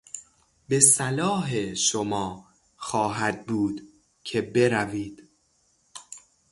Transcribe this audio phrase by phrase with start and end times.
[0.67, 2.45] به صلاح شما
[2.77, 3.87] خواهد بود
[4.23, 5.29] که بروید.